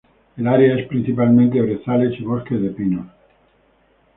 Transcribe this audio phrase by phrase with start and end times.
[0.35, 3.05] El área es principalmente brezales y bosques de pinos.